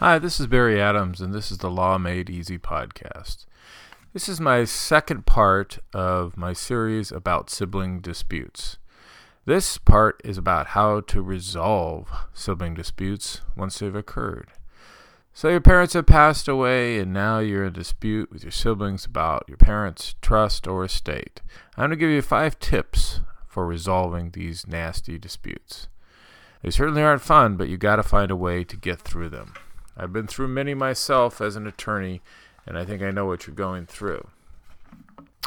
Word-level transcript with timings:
Hi, 0.00 0.18
this 0.18 0.40
is 0.40 0.46
Barry 0.46 0.80
Adams, 0.80 1.20
and 1.20 1.34
this 1.34 1.52
is 1.52 1.58
the 1.58 1.70
Law 1.70 1.98
Made 1.98 2.30
Easy 2.30 2.56
podcast. 2.56 3.44
This 4.14 4.30
is 4.30 4.40
my 4.40 4.64
second 4.64 5.26
part 5.26 5.78
of 5.92 6.38
my 6.38 6.54
series 6.54 7.12
about 7.12 7.50
sibling 7.50 8.00
disputes. 8.00 8.78
This 9.44 9.76
part 9.76 10.18
is 10.24 10.38
about 10.38 10.68
how 10.68 11.00
to 11.00 11.20
resolve 11.20 12.08
sibling 12.32 12.72
disputes 12.72 13.42
once 13.54 13.78
they've 13.78 13.94
occurred. 13.94 14.48
So, 15.34 15.50
your 15.50 15.60
parents 15.60 15.92
have 15.92 16.06
passed 16.06 16.48
away, 16.48 16.98
and 16.98 17.12
now 17.12 17.40
you're 17.40 17.64
in 17.64 17.68
a 17.68 17.70
dispute 17.70 18.32
with 18.32 18.42
your 18.42 18.52
siblings 18.52 19.04
about 19.04 19.44
your 19.48 19.58
parents' 19.58 20.14
trust 20.22 20.66
or 20.66 20.82
estate. 20.82 21.42
I'm 21.76 21.82
going 21.82 21.90
to 21.90 21.96
give 21.96 22.08
you 22.08 22.22
five 22.22 22.58
tips 22.58 23.20
for 23.46 23.66
resolving 23.66 24.30
these 24.30 24.66
nasty 24.66 25.18
disputes. 25.18 25.88
They 26.62 26.70
certainly 26.70 27.02
aren't 27.02 27.20
fun, 27.20 27.56
but 27.56 27.68
you 27.68 27.76
got 27.76 27.96
to 27.96 28.02
find 28.02 28.30
a 28.30 28.36
way 28.36 28.64
to 28.64 28.78
get 28.78 28.98
through 28.98 29.28
them. 29.28 29.52
I've 30.00 30.14
been 30.14 30.26
through 30.26 30.48
many 30.48 30.72
myself 30.72 31.42
as 31.42 31.56
an 31.56 31.66
attorney, 31.66 32.22
and 32.66 32.78
I 32.78 32.86
think 32.86 33.02
I 33.02 33.10
know 33.10 33.26
what 33.26 33.46
you're 33.46 33.54
going 33.54 33.84
through. 33.84 34.28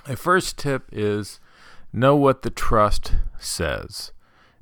My 0.07 0.13
first 0.13 0.59
tip 0.59 0.83
is 0.91 1.39
know 1.91 2.15
what 2.15 2.43
the 2.43 2.51
trust 2.51 3.15
says. 3.39 4.11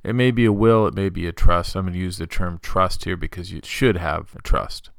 It 0.01 0.13
may 0.13 0.31
be 0.31 0.45
a 0.45 0.53
will, 0.53 0.87
it 0.87 0.93
may 0.93 1.09
be 1.09 1.27
a 1.27 1.33
trust. 1.33 1.75
I'm 1.75 1.83
going 1.83 1.93
to 1.93 1.99
use 1.99 2.17
the 2.17 2.25
term 2.25 2.57
trust 2.63 3.03
here 3.03 3.17
because 3.17 3.51
you 3.51 3.59
should 3.65 3.97
have 3.97 4.33
a 4.33 4.41
trust. 4.41 4.91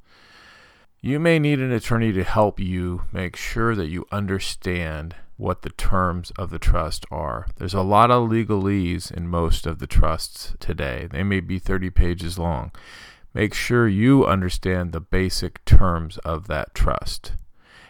You 1.00 1.18
may 1.18 1.38
need 1.38 1.58
an 1.58 1.72
attorney 1.72 2.12
to 2.12 2.22
help 2.22 2.60
you 2.60 3.04
make 3.12 3.34
sure 3.34 3.74
that 3.74 3.88
you 3.88 4.06
understand 4.12 5.16
what 5.38 5.62
the 5.62 5.70
terms 5.70 6.32
of 6.38 6.50
the 6.50 6.58
trust 6.58 7.06
are. 7.10 7.46
There's 7.56 7.74
a 7.74 7.80
lot 7.80 8.10
of 8.10 8.28
legalese 8.28 9.10
in 9.10 9.26
most 9.26 9.66
of 9.66 9.78
the 9.78 9.86
trusts 9.86 10.54
today. 10.60 11.08
They 11.10 11.22
may 11.22 11.40
be 11.40 11.58
30 11.58 11.88
pages 11.88 12.38
long 12.38 12.72
make 13.34 13.54
sure 13.54 13.88
you 13.88 14.26
understand 14.26 14.92
the 14.92 15.00
basic 15.00 15.64
terms 15.64 16.18
of 16.18 16.46
that 16.48 16.74
trust. 16.74 17.32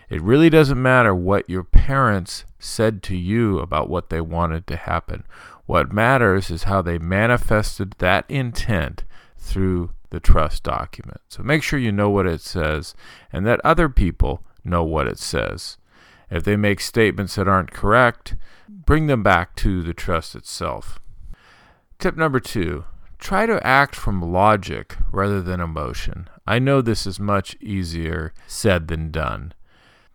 It 0.08 0.20
really 0.20 0.50
doesn't 0.50 0.80
matter 0.80 1.14
what 1.14 1.48
your 1.48 1.64
parents 1.64 2.44
said 2.58 3.02
to 3.04 3.16
you 3.16 3.58
about 3.58 3.88
what 3.88 4.10
they 4.10 4.20
wanted 4.20 4.66
to 4.66 4.76
happen. 4.76 5.24
What 5.66 5.92
matters 5.92 6.50
is 6.50 6.64
how 6.64 6.82
they 6.82 6.98
manifested 6.98 7.94
that 7.98 8.24
intent 8.28 9.04
through 9.38 9.90
the 10.10 10.20
trust 10.20 10.62
document. 10.62 11.22
So 11.28 11.42
make 11.42 11.62
sure 11.62 11.78
you 11.78 11.92
know 11.92 12.10
what 12.10 12.26
it 12.26 12.42
says 12.42 12.94
and 13.32 13.46
that 13.46 13.60
other 13.64 13.88
people 13.88 14.42
know 14.62 14.84
what 14.84 15.08
it 15.08 15.18
says. 15.18 15.78
If 16.30 16.44
they 16.44 16.56
make 16.56 16.80
statements 16.80 17.34
that 17.36 17.48
aren't 17.48 17.72
correct, 17.72 18.36
bring 18.68 19.06
them 19.06 19.22
back 19.22 19.56
to 19.56 19.82
the 19.82 19.94
trust 19.94 20.34
itself. 20.34 21.00
Tip 21.98 22.16
number 22.16 22.40
two 22.40 22.84
try 23.22 23.46
to 23.46 23.64
act 23.64 23.94
from 23.94 24.20
logic 24.20 24.96
rather 25.12 25.40
than 25.40 25.60
emotion. 25.60 26.28
I 26.44 26.58
know 26.58 26.82
this 26.82 27.06
is 27.06 27.20
much 27.20 27.56
easier 27.60 28.34
said 28.48 28.88
than 28.88 29.12
done, 29.12 29.54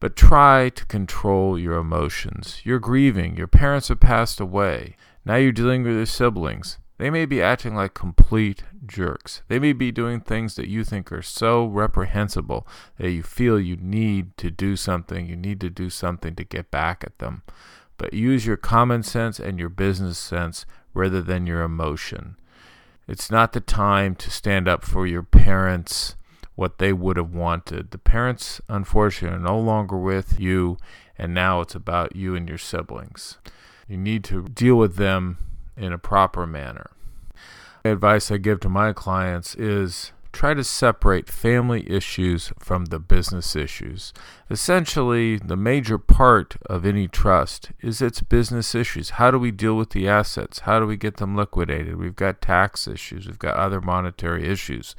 but 0.02 0.18
try 0.18 0.68
to 0.70 0.86
control 0.86 1.58
your 1.58 1.78
emotions. 1.78 2.62
You're 2.66 2.80
grieving, 2.80 3.38
your 3.38 3.48
parents 3.48 3.88
have 3.88 4.02
passed 4.02 4.42
away. 4.42 4.98
Now 5.24 5.38
you're 5.38 5.54
dealing 5.54 5.84
with 5.84 5.96
your 5.96 6.06
siblings. 6.06 6.80
They 6.98 7.10
may 7.10 7.26
be 7.26 7.42
acting 7.42 7.76
like 7.76 7.94
complete 7.94 8.64
jerks. 8.86 9.42
They 9.48 9.58
may 9.58 9.72
be 9.72 9.92
doing 9.92 10.20
things 10.20 10.56
that 10.56 10.68
you 10.68 10.84
think 10.84 11.10
are 11.12 11.22
so 11.22 11.66
reprehensible 11.66 12.68
that 12.98 13.12
you 13.12 13.24
feel 13.24 13.58
you 13.58 13.78
need 13.78 14.36
to 14.38 14.52
do 14.52 14.76
something. 14.76 15.28
You 15.28 15.38
need 15.38 15.62
to 15.62 15.70
do 15.70 15.90
something 15.90 16.36
to 16.36 16.44
get 16.44 16.72
back 16.72 17.06
at 17.06 17.20
them. 17.20 17.44
But 17.98 18.14
use 18.14 18.46
your 18.46 18.58
common 18.58 19.02
sense 19.04 19.40
and 19.40 19.58
your 19.58 19.70
business 19.70 20.18
sense 20.18 20.66
rather 20.94 21.22
than 21.22 21.48
your 21.48 21.62
emotion. 21.62 22.36
It's 23.08 23.32
not 23.32 23.54
the 23.54 23.62
time 23.62 24.16
to 24.16 24.30
stand 24.30 24.68
up 24.68 24.84
for 24.84 25.08
your 25.08 25.24
parents, 25.24 26.16
what 26.56 26.78
they 26.78 26.92
would 26.92 27.16
have 27.16 27.34
wanted. 27.34 27.92
The 27.92 27.98
parents, 27.98 28.60
unfortunately, 28.68 29.38
are 29.38 29.42
no 29.42 29.58
longer 29.58 29.98
with 29.98 30.40
you, 30.40 30.78
and 31.18 31.34
now 31.34 31.62
it's 31.62 31.76
about 31.76 32.16
you 32.16 32.36
and 32.36 32.50
your 32.50 32.58
siblings. 32.58 33.38
You 33.88 33.98
need 33.98 34.26
to 34.26 34.44
deal 34.44 34.76
with 34.76 34.98
them 34.98 35.38
in 35.78 35.94
a 35.94 35.98
proper 35.98 36.46
manner. 36.46 36.92
The 37.84 37.94
advice 37.94 38.30
I 38.30 38.38
give 38.38 38.60
to 38.62 38.70
my 38.70 38.92
clients 38.92 39.56
is 39.56 40.12
try 40.38 40.54
to 40.54 40.64
separate 40.64 41.28
family 41.28 41.90
issues 41.90 42.54
from 42.60 42.86
the 42.86 43.00
business 43.00 43.56
issues. 43.56 44.14
Essentially, 44.52 45.38
the 45.38 45.58
major 45.58 45.98
part 45.98 46.58
of 46.68 46.86
any 46.86 47.08
trust 47.08 47.72
is 47.82 48.04
its 48.04 48.22
business 48.22 48.76
issues. 48.76 49.10
How 49.12 49.32
do 49.32 49.40
we 49.40 49.50
deal 49.50 49.76
with 49.76 49.90
the 49.90 50.08
assets? 50.08 50.60
How 50.60 50.80
do 50.80 50.86
we 50.86 50.96
get 50.96 51.18
them 51.18 51.36
liquidated? 51.36 51.96
We've 51.96 52.16
got 52.16 52.40
tax 52.40 52.88
issues, 52.88 53.26
we've 53.26 53.40
got 53.40 53.58
other 53.58 53.82
monetary 53.82 54.48
issues. 54.48 54.96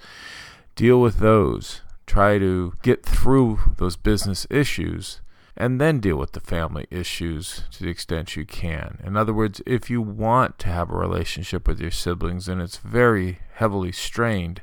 Deal 0.74 1.00
with 1.00 1.20
those. 1.20 1.82
Try 2.04 2.40
to 2.40 2.72
get 2.82 3.06
through 3.06 3.60
those 3.76 3.94
business 3.94 4.44
issues 4.50 5.20
and 5.56 5.80
then 5.80 6.00
deal 6.00 6.16
with 6.16 6.32
the 6.32 6.40
family 6.40 6.88
issues 6.90 7.62
to 7.72 7.84
the 7.84 7.90
extent 7.90 8.34
you 8.34 8.44
can. 8.44 8.98
In 9.04 9.16
other 9.16 9.32
words, 9.32 9.62
if 9.66 9.88
you 9.88 10.02
want 10.02 10.58
to 10.58 10.68
have 10.68 10.90
a 10.90 10.96
relationship 10.96 11.68
with 11.68 11.80
your 11.80 11.92
siblings 11.92 12.48
and 12.48 12.60
it's 12.60 12.78
very 12.78 13.38
heavily 13.54 13.92
strained, 13.92 14.62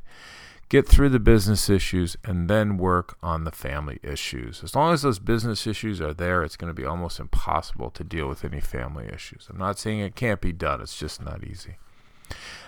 get 0.70 0.88
through 0.88 1.10
the 1.10 1.20
business 1.20 1.70
issues 1.70 2.18
and 2.24 2.50
then 2.50 2.78
work 2.78 3.18
on 3.22 3.44
the 3.44 3.52
family 3.52 4.00
issues. 4.02 4.64
As 4.64 4.76
long 4.76 4.94
as 4.94 5.04
those 5.04 5.20
business 5.20 5.68
issues 5.68 6.02
are 6.02 6.14
there, 6.14 6.44
it's 6.44 6.58
going 6.58 6.74
to 6.74 6.82
be 6.82 6.86
almost 6.86 7.20
impossible 7.20 7.92
to 7.92 8.04
deal 8.04 8.28
with 8.28 8.44
any 8.44 8.60
family 8.60 9.08
issues. 9.14 9.48
I'm 9.50 9.58
not 9.58 9.78
saying 9.78 10.00
it 10.00 10.16
can't 10.16 10.42
be 10.42 10.52
done, 10.52 10.82
it's 10.82 10.98
just 10.98 11.24
not 11.24 11.44
easy. 11.44 11.76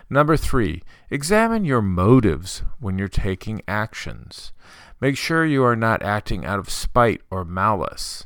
Number 0.09 0.37
three, 0.37 0.83
examine 1.09 1.65
your 1.65 1.81
motives 1.81 2.63
when 2.79 2.97
you're 2.97 3.07
taking 3.07 3.61
actions. 3.67 4.53
Make 5.01 5.17
sure 5.17 5.45
you 5.45 5.63
are 5.63 5.75
not 5.75 6.01
acting 6.01 6.45
out 6.45 6.59
of 6.59 6.69
spite 6.69 7.21
or 7.29 7.43
malice. 7.43 8.25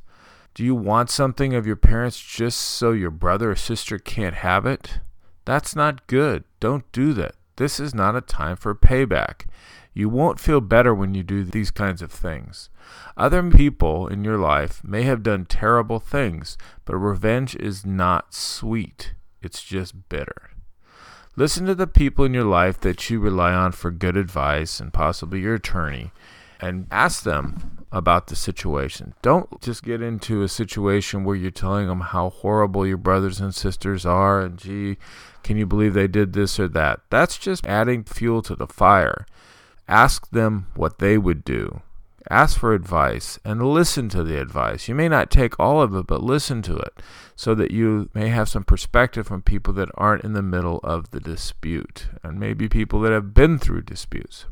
Do 0.53 0.63
you 0.63 0.75
want 0.75 1.09
something 1.09 1.53
of 1.53 1.65
your 1.65 1.75
parents 1.75 2.19
just 2.19 2.59
so 2.59 2.91
your 2.91 3.09
brother 3.09 3.51
or 3.51 3.55
sister 3.55 3.97
can't 3.97 4.35
have 4.35 4.65
it? 4.65 4.99
That's 5.45 5.75
not 5.75 6.05
good. 6.07 6.43
Don't 6.59 6.89
do 6.91 7.13
that. 7.13 7.35
This 7.57 7.79
is 7.79 7.93
not 7.93 8.15
a 8.15 8.21
time 8.21 8.55
for 8.55 8.73
payback. 8.73 9.45
You 9.93 10.07
won't 10.07 10.39
feel 10.39 10.61
better 10.61 10.95
when 10.95 11.13
you 11.13 11.23
do 11.23 11.43
these 11.43 11.71
kinds 11.71 12.01
of 12.01 12.11
things. 12.11 12.69
Other 13.17 13.43
people 13.49 14.07
in 14.07 14.23
your 14.23 14.37
life 14.37 14.81
may 14.83 15.03
have 15.03 15.23
done 15.23 15.45
terrible 15.45 15.99
things, 15.99 16.57
but 16.85 16.95
revenge 16.95 17.55
is 17.55 17.85
not 17.85 18.33
sweet. 18.33 19.13
It's 19.41 19.61
just 19.63 20.07
bitter. 20.09 20.51
Listen 21.35 21.65
to 21.65 21.75
the 21.75 21.87
people 21.87 22.25
in 22.25 22.33
your 22.33 22.45
life 22.45 22.79
that 22.81 23.09
you 23.09 23.19
rely 23.19 23.53
on 23.53 23.71
for 23.71 23.91
good 23.91 24.17
advice 24.17 24.79
and 24.79 24.93
possibly 24.93 25.41
your 25.41 25.55
attorney 25.55 26.11
and 26.61 26.87
ask 26.91 27.23
them 27.23 27.77
about 27.91 28.27
the 28.27 28.35
situation. 28.35 29.13
Don't 29.21 29.59
just 29.61 29.83
get 29.83 30.01
into 30.01 30.43
a 30.43 30.47
situation 30.47 31.23
where 31.23 31.35
you're 31.35 31.51
telling 31.51 31.87
them 31.87 31.99
how 31.99 32.29
horrible 32.29 32.87
your 32.87 32.97
brothers 32.97 33.41
and 33.41 33.53
sisters 33.53 34.05
are 34.05 34.41
and 34.41 34.57
gee, 34.57 34.97
can 35.43 35.57
you 35.57 35.65
believe 35.65 35.93
they 35.93 36.07
did 36.07 36.33
this 36.33 36.59
or 36.59 36.67
that? 36.69 37.01
That's 37.09 37.37
just 37.37 37.65
adding 37.65 38.03
fuel 38.03 38.41
to 38.43 38.55
the 38.55 38.67
fire. 38.67 39.25
Ask 39.87 40.29
them 40.29 40.67
what 40.75 40.99
they 40.99 41.17
would 41.17 41.43
do. 41.43 41.81
Ask 42.29 42.59
for 42.59 42.73
advice 42.73 43.39
and 43.43 43.73
listen 43.73 44.07
to 44.09 44.23
the 44.23 44.39
advice. 44.39 44.87
You 44.87 44.95
may 44.95 45.09
not 45.09 45.31
take 45.31 45.59
all 45.59 45.81
of 45.81 45.93
it, 45.95 46.05
but 46.07 46.23
listen 46.23 46.61
to 46.61 46.77
it 46.77 47.01
so 47.35 47.55
that 47.55 47.71
you 47.71 48.09
may 48.13 48.29
have 48.29 48.47
some 48.47 48.63
perspective 48.63 49.27
from 49.27 49.41
people 49.41 49.73
that 49.73 49.89
aren't 49.95 50.23
in 50.23 50.33
the 50.33 50.43
middle 50.43 50.79
of 50.83 51.09
the 51.09 51.19
dispute 51.19 52.07
and 52.23 52.39
maybe 52.39 52.69
people 52.69 53.01
that 53.01 53.11
have 53.11 53.33
been 53.33 53.57
through 53.57 53.81
disputes. 53.81 54.45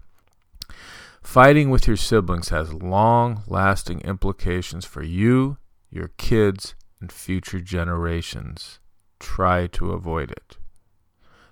Fighting 1.22 1.70
with 1.70 1.88
your 1.88 1.98
siblings 1.98 2.50
has 2.50 2.74
long 2.74 3.44
lasting 3.48 4.02
implications 4.02 4.86
for 4.86 5.04
you, 5.04 5.58
your 5.90 6.10
kids, 6.18 6.76
and 7.02 7.12
future 7.12 7.60
generations. 7.60 8.80
Try 9.20 9.68
to 9.68 9.92
avoid 9.92 10.32
it. 10.32 10.58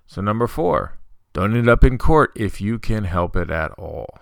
So, 0.05 0.21
number 0.21 0.47
four, 0.47 0.97
don't 1.33 1.55
end 1.55 1.69
up 1.69 1.83
in 1.83 1.97
court 1.97 2.31
if 2.35 2.61
you 2.61 2.79
can 2.79 3.03
help 3.03 3.35
it 3.35 3.51
at 3.51 3.71
all. 3.77 4.19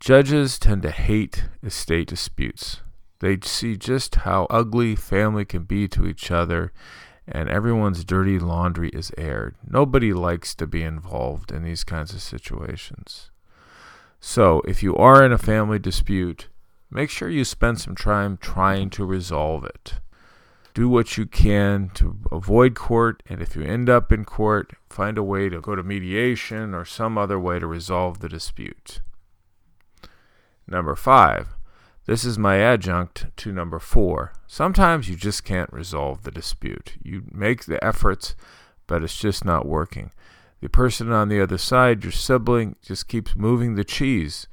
Judges 0.00 0.58
tend 0.58 0.82
to 0.82 0.90
hate 0.90 1.44
estate 1.62 2.08
disputes. 2.08 2.80
They 3.20 3.38
see 3.42 3.76
just 3.76 4.16
how 4.16 4.48
ugly 4.50 4.96
family 4.96 5.44
can 5.44 5.62
be 5.62 5.86
to 5.88 6.06
each 6.06 6.32
other, 6.32 6.72
and 7.26 7.48
everyone's 7.48 8.04
dirty 8.04 8.40
laundry 8.40 8.88
is 8.88 9.12
aired. 9.16 9.54
Nobody 9.64 10.12
likes 10.12 10.56
to 10.56 10.66
be 10.66 10.82
involved 10.82 11.52
in 11.52 11.62
these 11.62 11.84
kinds 11.84 12.12
of 12.12 12.20
situations. 12.20 13.30
So, 14.24 14.62
if 14.66 14.82
you 14.82 14.96
are 14.96 15.22
in 15.22 15.32
a 15.32 15.38
family 15.38 15.78
dispute, 15.78 16.48
make 16.90 17.10
sure 17.10 17.28
you 17.28 17.44
spend 17.44 17.78
some 17.80 17.96
time 17.96 18.38
trying 18.38 18.88
to 18.90 19.04
resolve 19.04 19.64
it 19.64 20.00
do 20.74 20.88
what 20.88 21.16
you 21.16 21.26
can 21.26 21.90
to 21.94 22.18
avoid 22.30 22.74
court. 22.74 23.22
And 23.26 23.40
if 23.42 23.54
you 23.54 23.62
end 23.62 23.88
up 23.88 24.12
in 24.12 24.24
court, 24.24 24.72
find 24.88 25.18
a 25.18 25.22
way 25.22 25.48
to 25.48 25.60
go 25.60 25.74
to 25.74 25.82
mediation 25.82 26.74
or 26.74 26.84
some 26.84 27.18
other 27.18 27.38
way 27.38 27.58
to 27.58 27.66
resolve 27.66 28.20
the 28.20 28.28
dispute. 28.28 29.00
Number 30.66 30.94
five, 30.94 31.48
this 32.06 32.24
is 32.24 32.38
my 32.38 32.58
adjunct 32.58 33.26
to 33.38 33.52
number 33.52 33.78
four. 33.78 34.32
Sometimes 34.46 35.08
you 35.08 35.16
just 35.16 35.44
can't 35.44 35.72
resolve 35.72 36.22
the 36.22 36.30
dispute. 36.30 36.94
You 37.02 37.24
make 37.30 37.64
the 37.64 37.82
efforts, 37.84 38.34
but 38.86 39.02
it's 39.02 39.16
just 39.16 39.44
not 39.44 39.66
working. 39.66 40.10
The 40.62 40.68
person 40.68 41.10
on 41.10 41.28
the 41.28 41.40
other 41.40 41.58
side, 41.58 42.04
your 42.04 42.12
sibling, 42.12 42.76
just 42.82 43.08
keeps 43.08 43.34
moving 43.34 43.74
the 43.74 43.82
cheese. 43.82 44.46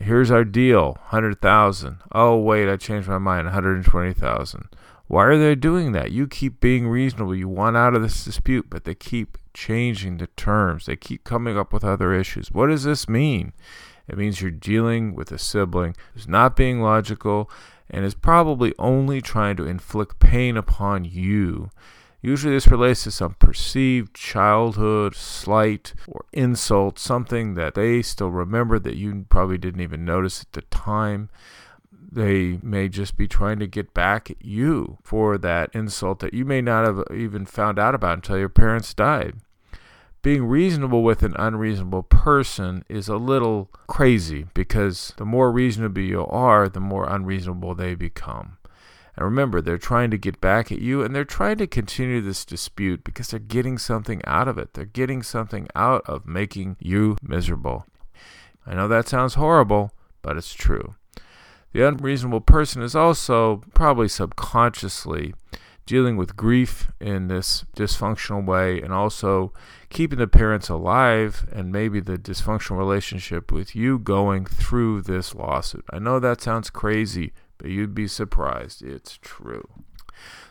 Here's 0.00 0.30
our 0.30 0.44
deal, 0.44 0.92
100,000. 1.10 1.98
Oh, 2.12 2.38
wait, 2.38 2.68
I 2.68 2.76
changed 2.76 3.08
my 3.08 3.18
mind, 3.18 3.46
120,000. 3.46 4.68
Why 5.08 5.24
are 5.24 5.36
they 5.36 5.56
doing 5.56 5.90
that? 5.92 6.12
You 6.12 6.28
keep 6.28 6.60
being 6.60 6.86
reasonable. 6.86 7.34
You 7.34 7.48
want 7.48 7.76
out 7.76 7.94
of 7.94 8.02
this 8.02 8.24
dispute, 8.24 8.66
but 8.70 8.84
they 8.84 8.94
keep 8.94 9.36
changing 9.52 10.18
the 10.18 10.28
terms. 10.28 10.86
They 10.86 10.94
keep 10.94 11.24
coming 11.24 11.58
up 11.58 11.72
with 11.72 11.82
other 11.82 12.14
issues. 12.14 12.52
What 12.52 12.68
does 12.68 12.84
this 12.84 13.08
mean? 13.08 13.52
It 14.06 14.16
means 14.16 14.40
you're 14.40 14.52
dealing 14.52 15.14
with 15.16 15.32
a 15.32 15.38
sibling 15.38 15.96
who's 16.14 16.28
not 16.28 16.54
being 16.54 16.80
logical 16.80 17.50
and 17.90 18.04
is 18.04 18.14
probably 18.14 18.74
only 18.78 19.20
trying 19.20 19.56
to 19.56 19.66
inflict 19.66 20.20
pain 20.20 20.56
upon 20.56 21.04
you. 21.04 21.70
Usually, 22.20 22.54
this 22.54 22.66
relates 22.66 23.04
to 23.04 23.12
some 23.12 23.34
perceived 23.34 24.14
childhood 24.14 25.14
slight 25.14 25.94
or 26.08 26.24
insult, 26.32 26.98
something 26.98 27.54
that 27.54 27.74
they 27.74 28.02
still 28.02 28.30
remember 28.30 28.78
that 28.80 28.96
you 28.96 29.26
probably 29.28 29.58
didn't 29.58 29.82
even 29.82 30.04
notice 30.04 30.42
at 30.42 30.52
the 30.52 30.62
time. 30.62 31.30
They 32.10 32.58
may 32.62 32.88
just 32.88 33.16
be 33.16 33.28
trying 33.28 33.60
to 33.60 33.66
get 33.66 33.94
back 33.94 34.30
at 34.30 34.44
you 34.44 34.98
for 35.04 35.38
that 35.38 35.70
insult 35.74 36.18
that 36.20 36.34
you 36.34 36.44
may 36.44 36.60
not 36.60 36.84
have 36.84 37.04
even 37.14 37.46
found 37.46 37.78
out 37.78 37.94
about 37.94 38.14
until 38.14 38.38
your 38.38 38.48
parents 38.48 38.94
died. 38.94 39.36
Being 40.20 40.46
reasonable 40.46 41.04
with 41.04 41.22
an 41.22 41.36
unreasonable 41.38 42.02
person 42.02 42.84
is 42.88 43.08
a 43.08 43.16
little 43.16 43.70
crazy 43.86 44.46
because 44.52 45.14
the 45.16 45.24
more 45.24 45.52
reasonable 45.52 46.02
you 46.02 46.26
are, 46.26 46.68
the 46.68 46.80
more 46.80 47.08
unreasonable 47.08 47.74
they 47.74 47.94
become. 47.94 48.57
And 49.18 49.24
remember, 49.24 49.60
they're 49.60 49.78
trying 49.78 50.12
to 50.12 50.16
get 50.16 50.40
back 50.40 50.70
at 50.70 50.78
you 50.78 51.02
and 51.02 51.12
they're 51.12 51.24
trying 51.24 51.58
to 51.58 51.66
continue 51.66 52.20
this 52.20 52.44
dispute 52.44 53.02
because 53.02 53.26
they're 53.26 53.40
getting 53.40 53.76
something 53.76 54.22
out 54.24 54.46
of 54.46 54.58
it. 54.58 54.74
They're 54.74 54.84
getting 54.84 55.24
something 55.24 55.66
out 55.74 56.02
of 56.06 56.24
making 56.24 56.76
you 56.78 57.16
miserable. 57.20 57.84
I 58.64 58.74
know 58.74 58.86
that 58.86 59.08
sounds 59.08 59.34
horrible, 59.34 59.90
but 60.22 60.36
it's 60.36 60.54
true. 60.54 60.94
The 61.72 61.84
unreasonable 61.84 62.42
person 62.42 62.80
is 62.80 62.94
also 62.94 63.64
probably 63.74 64.06
subconsciously 64.06 65.34
dealing 65.84 66.16
with 66.16 66.36
grief 66.36 66.92
in 67.00 67.26
this 67.26 67.64
dysfunctional 67.74 68.46
way 68.46 68.80
and 68.80 68.92
also 68.92 69.52
keeping 69.90 70.20
the 70.20 70.28
parents 70.28 70.68
alive 70.68 71.44
and 71.50 71.72
maybe 71.72 71.98
the 71.98 72.18
dysfunctional 72.18 72.78
relationship 72.78 73.50
with 73.50 73.74
you 73.74 73.98
going 73.98 74.44
through 74.44 75.02
this 75.02 75.34
lawsuit. 75.34 75.84
I 75.90 75.98
know 75.98 76.20
that 76.20 76.40
sounds 76.40 76.70
crazy, 76.70 77.32
but 77.58 77.70
you'd 77.70 77.94
be 77.94 78.08
surprised. 78.08 78.82
It's 78.82 79.18
true. 79.20 79.68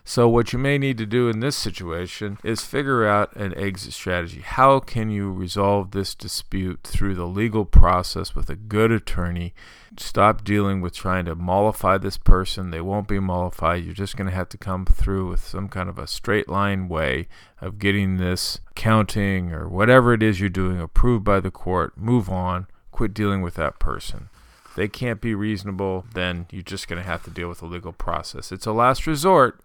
So, 0.03 0.29
what 0.29 0.53
you 0.53 0.59
may 0.59 0.77
need 0.77 0.97
to 0.99 1.05
do 1.05 1.27
in 1.27 1.41
this 1.41 1.57
situation 1.57 2.37
is 2.41 2.61
figure 2.63 3.05
out 3.05 3.35
an 3.35 3.53
exit 3.57 3.91
strategy. 3.91 4.39
How 4.39 4.79
can 4.79 5.09
you 5.09 5.33
resolve 5.33 5.91
this 5.91 6.15
dispute 6.15 6.79
through 6.83 7.15
the 7.15 7.25
legal 7.25 7.65
process 7.65 8.33
with 8.33 8.49
a 8.49 8.55
good 8.55 8.89
attorney? 8.89 9.53
Stop 9.97 10.45
dealing 10.45 10.79
with 10.79 10.95
trying 10.95 11.25
to 11.25 11.35
mollify 11.35 11.97
this 11.97 12.17
person. 12.17 12.71
They 12.71 12.79
won't 12.79 13.09
be 13.09 13.19
mollified. 13.19 13.83
You're 13.83 13.93
just 13.93 14.15
going 14.15 14.29
to 14.29 14.35
have 14.35 14.47
to 14.49 14.57
come 14.57 14.85
through 14.85 15.27
with 15.27 15.45
some 15.45 15.67
kind 15.67 15.89
of 15.89 15.99
a 15.99 16.07
straight 16.07 16.47
line 16.47 16.87
way 16.87 17.27
of 17.59 17.77
getting 17.77 18.15
this 18.15 18.61
counting 18.75 19.51
or 19.51 19.67
whatever 19.67 20.13
it 20.13 20.23
is 20.23 20.39
you're 20.39 20.47
doing 20.47 20.79
approved 20.79 21.25
by 21.25 21.41
the 21.41 21.51
court. 21.51 21.97
Move 21.97 22.29
on. 22.29 22.67
Quit 22.91 23.13
dealing 23.13 23.41
with 23.41 23.55
that 23.55 23.77
person 23.77 24.29
they 24.77 24.87
can't 24.87 25.19
be 25.19 25.35
reasonable, 25.35 26.05
then 26.13 26.45
you're 26.49 26.61
just 26.61 26.87
going 26.87 27.01
to 27.01 27.07
have 27.07 27.23
to 27.23 27.29
deal 27.29 27.49
with 27.49 27.59
the 27.59 27.65
legal 27.65 27.91
process. 27.91 28.53
It's 28.53 28.65
a 28.65 28.71
last 28.71 29.05
resort, 29.05 29.59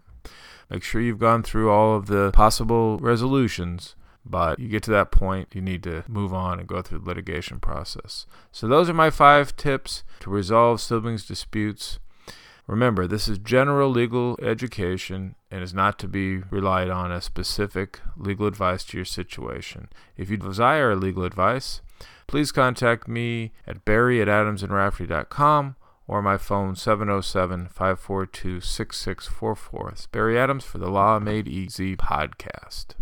Make 0.69 0.83
sure 0.83 1.01
you've 1.01 1.19
gone 1.19 1.43
through 1.43 1.69
all 1.69 1.95
of 1.95 2.07
the 2.07 2.31
possible 2.31 2.97
resolutions. 2.97 3.95
But 4.25 4.57
you 4.57 4.69
get 4.69 4.83
to 4.83 4.91
that 4.91 5.11
point, 5.11 5.49
you 5.53 5.61
need 5.61 5.83
to 5.83 6.03
move 6.07 6.33
on 6.33 6.57
and 6.57 6.67
go 6.67 6.81
through 6.81 6.99
the 6.99 7.05
litigation 7.05 7.59
process. 7.59 8.25
So, 8.53 8.67
those 8.67 8.89
are 8.89 8.93
my 8.93 9.09
five 9.09 9.53
tips 9.57 10.03
to 10.21 10.29
resolve 10.29 10.79
siblings' 10.79 11.25
disputes. 11.25 11.99
Remember, 12.65 13.07
this 13.07 13.27
is 13.27 13.39
general 13.39 13.89
legal 13.89 14.37
education 14.41 15.35
and 15.51 15.61
is 15.61 15.73
not 15.73 15.99
to 15.99 16.07
be 16.07 16.37
relied 16.37 16.89
on 16.89 17.11
as 17.11 17.25
specific 17.25 17.99
legal 18.15 18.47
advice 18.47 18.85
to 18.85 18.97
your 18.97 19.05
situation. 19.05 19.89
If 20.15 20.29
you 20.29 20.37
desire 20.37 20.95
legal 20.95 21.25
advice, 21.25 21.81
please 22.25 22.51
contact 22.51 23.07
me 23.07 23.51
at 23.67 23.83
barry 23.83 24.21
at 24.21 24.29
adamsandrafferty.com 24.29 25.75
or 26.07 26.21
my 26.21 26.37
phone 26.37 26.75
707 26.75 27.67
542 27.67 28.61
6644. 28.61 29.89
It's 29.89 30.07
Barry 30.07 30.39
Adams 30.39 30.63
for 30.63 30.77
the 30.77 30.89
Law 30.89 31.19
Made 31.19 31.47
Easy 31.47 31.95
podcast. 31.95 32.95